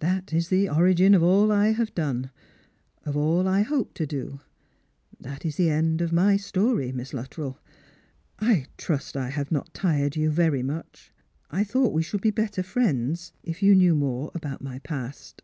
[0.00, 2.32] That is the origin of all I have done,
[3.06, 4.40] of all I hope to do.
[5.20, 7.60] That is the end of my story, Miss Luttrell.
[8.40, 11.12] I trust I have not tired you very much.
[11.48, 15.42] I thought we should be better friends, if you knew more about my past."